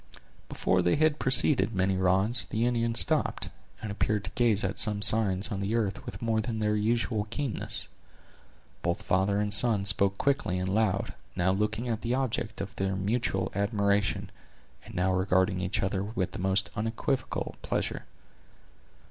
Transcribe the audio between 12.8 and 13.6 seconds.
mutual